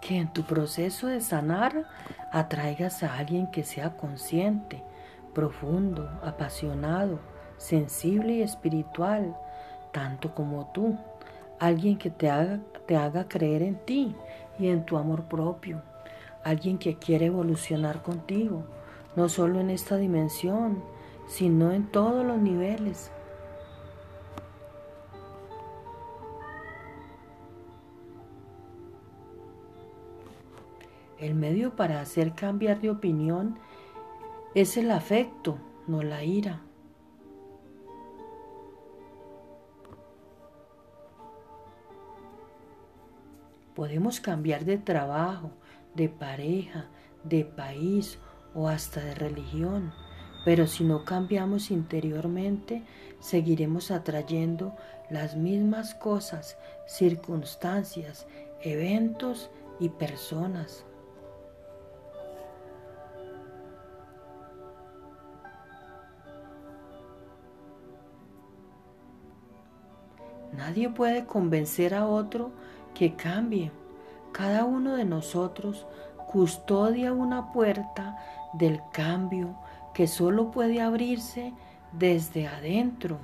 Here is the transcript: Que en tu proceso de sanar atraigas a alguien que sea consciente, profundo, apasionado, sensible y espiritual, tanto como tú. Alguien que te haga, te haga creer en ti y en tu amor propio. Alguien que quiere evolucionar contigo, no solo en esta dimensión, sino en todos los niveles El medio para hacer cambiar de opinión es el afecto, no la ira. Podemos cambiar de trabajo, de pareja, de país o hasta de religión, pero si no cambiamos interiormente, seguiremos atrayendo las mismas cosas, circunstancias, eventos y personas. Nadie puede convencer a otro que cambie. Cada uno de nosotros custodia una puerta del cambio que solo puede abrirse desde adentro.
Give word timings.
Que 0.00 0.18
en 0.18 0.32
tu 0.32 0.42
proceso 0.42 1.06
de 1.06 1.20
sanar 1.20 1.86
atraigas 2.32 3.02
a 3.02 3.16
alguien 3.16 3.46
que 3.46 3.64
sea 3.64 3.96
consciente, 3.96 4.82
profundo, 5.34 6.08
apasionado, 6.22 7.18
sensible 7.56 8.34
y 8.34 8.42
espiritual, 8.42 9.36
tanto 9.92 10.34
como 10.34 10.66
tú. 10.66 10.96
Alguien 11.58 11.96
que 11.96 12.10
te 12.10 12.28
haga, 12.30 12.60
te 12.86 12.96
haga 12.96 13.28
creer 13.28 13.62
en 13.62 13.76
ti 13.76 14.14
y 14.58 14.68
en 14.68 14.84
tu 14.84 14.96
amor 14.96 15.24
propio. 15.24 15.82
Alguien 16.42 16.78
que 16.78 16.98
quiere 16.98 17.26
evolucionar 17.26 18.02
contigo, 18.02 18.64
no 19.16 19.28
solo 19.28 19.60
en 19.60 19.70
esta 19.70 19.96
dimensión, 19.96 20.82
sino 21.28 21.72
en 21.72 21.90
todos 21.90 22.26
los 22.26 22.38
niveles 22.38 23.10
El 31.18 31.34
medio 31.34 31.76
para 31.76 32.00
hacer 32.00 32.34
cambiar 32.34 32.80
de 32.80 32.90
opinión 32.90 33.58
es 34.54 34.76
el 34.76 34.90
afecto, 34.90 35.58
no 35.86 36.02
la 36.02 36.24
ira. 36.24 36.60
Podemos 43.74 44.20
cambiar 44.20 44.64
de 44.64 44.78
trabajo, 44.78 45.50
de 45.94 46.08
pareja, 46.08 46.86
de 47.24 47.44
país 47.44 48.18
o 48.54 48.68
hasta 48.68 49.00
de 49.00 49.14
religión, 49.14 49.92
pero 50.44 50.66
si 50.66 50.84
no 50.84 51.04
cambiamos 51.04 51.70
interiormente, 51.70 52.84
seguiremos 53.18 53.90
atrayendo 53.90 54.76
las 55.10 55.36
mismas 55.36 55.94
cosas, 55.94 56.56
circunstancias, 56.86 58.26
eventos 58.62 59.50
y 59.80 59.88
personas. 59.88 60.84
Nadie 70.66 70.88
puede 70.88 71.26
convencer 71.26 71.92
a 71.92 72.06
otro 72.06 72.50
que 72.94 73.16
cambie. 73.16 73.70
Cada 74.32 74.64
uno 74.64 74.96
de 74.96 75.04
nosotros 75.04 75.86
custodia 76.26 77.12
una 77.12 77.52
puerta 77.52 78.16
del 78.54 78.80
cambio 78.90 79.58
que 79.92 80.06
solo 80.06 80.50
puede 80.50 80.80
abrirse 80.80 81.52
desde 81.92 82.46
adentro. 82.46 83.18